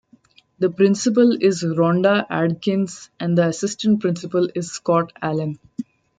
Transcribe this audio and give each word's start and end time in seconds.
The 0.57 0.71
Principal 0.71 1.37
is 1.39 1.63
Ronda 1.63 2.25
Adkins 2.27 3.11
and 3.19 3.37
the 3.37 3.47
Assistant 3.49 3.99
Principal 4.01 4.49
is 4.55 4.71
Scott 4.71 5.13
Allen. 5.21 5.59